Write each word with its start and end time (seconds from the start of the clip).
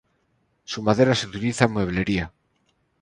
Su 0.63 0.81
madera 0.81 1.13
se 1.13 1.27
utiliza 1.27 1.65
en 1.65 1.73
mueblería. 1.73 2.33